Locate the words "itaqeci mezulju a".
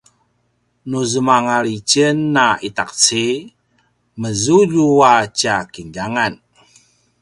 2.67-5.13